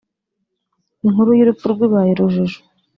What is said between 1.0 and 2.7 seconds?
Inkuru y’urupfu rwe ibaye urujijo